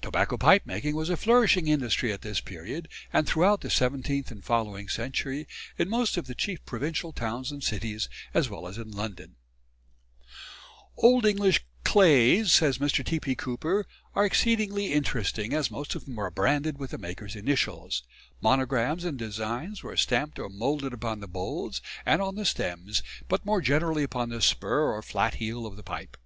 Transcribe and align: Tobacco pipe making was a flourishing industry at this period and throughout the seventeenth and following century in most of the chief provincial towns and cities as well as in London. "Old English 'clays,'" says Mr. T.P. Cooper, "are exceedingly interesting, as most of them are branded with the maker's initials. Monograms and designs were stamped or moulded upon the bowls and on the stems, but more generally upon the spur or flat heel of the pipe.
Tobacco 0.00 0.38
pipe 0.38 0.64
making 0.64 0.96
was 0.96 1.10
a 1.10 1.16
flourishing 1.18 1.68
industry 1.68 2.10
at 2.10 2.22
this 2.22 2.40
period 2.40 2.88
and 3.12 3.26
throughout 3.28 3.60
the 3.60 3.68
seventeenth 3.68 4.30
and 4.30 4.42
following 4.42 4.88
century 4.88 5.46
in 5.76 5.90
most 5.90 6.16
of 6.16 6.26
the 6.26 6.34
chief 6.34 6.64
provincial 6.64 7.12
towns 7.12 7.52
and 7.52 7.62
cities 7.62 8.08
as 8.32 8.48
well 8.48 8.66
as 8.66 8.78
in 8.78 8.90
London. 8.90 9.36
"Old 10.96 11.26
English 11.26 11.66
'clays,'" 11.84 12.50
says 12.50 12.78
Mr. 12.78 13.04
T.P. 13.04 13.34
Cooper, 13.34 13.84
"are 14.14 14.24
exceedingly 14.24 14.90
interesting, 14.94 15.52
as 15.52 15.70
most 15.70 15.94
of 15.94 16.06
them 16.06 16.18
are 16.18 16.30
branded 16.30 16.78
with 16.78 16.92
the 16.92 16.96
maker's 16.96 17.36
initials. 17.36 18.04
Monograms 18.40 19.04
and 19.04 19.18
designs 19.18 19.82
were 19.82 19.98
stamped 19.98 20.38
or 20.38 20.48
moulded 20.48 20.94
upon 20.94 21.20
the 21.20 21.28
bowls 21.28 21.82
and 22.06 22.22
on 22.22 22.36
the 22.36 22.46
stems, 22.46 23.02
but 23.28 23.44
more 23.44 23.60
generally 23.60 24.02
upon 24.02 24.30
the 24.30 24.40
spur 24.40 24.90
or 24.94 25.02
flat 25.02 25.34
heel 25.34 25.66
of 25.66 25.76
the 25.76 25.82
pipe. 25.82 26.16